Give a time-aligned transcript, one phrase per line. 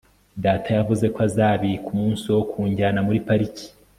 [0.43, 3.65] data yavuze ko azabika umunsi wo kunjyana muri pariki